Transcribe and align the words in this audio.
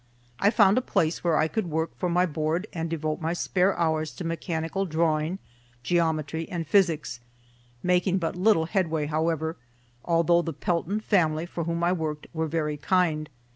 I 0.39 0.49
found 0.49 0.79
a 0.79 0.81
place 0.81 1.23
where 1.23 1.37
I 1.37 1.47
could 1.47 1.69
work 1.69 1.95
for 1.95 2.09
my 2.09 2.25
board 2.25 2.65
and 2.73 2.89
devote 2.89 3.21
my 3.21 3.33
spare 3.33 3.77
hours 3.77 4.11
to 4.15 4.23
mechanical 4.23 4.87
drawing, 4.87 5.37
geometry, 5.83 6.49
and 6.49 6.65
physics, 6.65 7.19
making 7.83 8.17
but 8.17 8.35
little 8.35 8.65
headway, 8.65 9.05
however, 9.05 9.57
although 10.03 10.41
the 10.41 10.53
Pelton 10.53 11.01
family, 11.01 11.45
for 11.45 11.65
whom 11.65 11.83
I 11.83 11.91
worked, 11.93 12.25
were 12.33 12.47
very 12.47 12.77
kind. 12.77 13.29